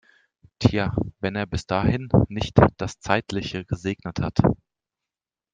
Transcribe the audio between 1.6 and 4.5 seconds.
dahin nicht das Zeitliche gesegnet hat!